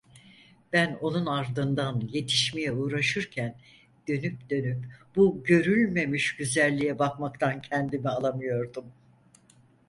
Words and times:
Ben 0.73 0.97
onun 1.01 1.25
ardından 1.25 2.09
yetişmeye 2.13 2.71
uğraşırken, 2.71 3.55
dönüp 4.07 4.49
dönüp 4.49 4.85
bu 5.15 5.43
görülmemiş 5.43 6.35
güzelliğe 6.35 6.99
bakmaktan 6.99 7.61
kendimi 7.61 8.09
alamıyordum. 8.09 8.85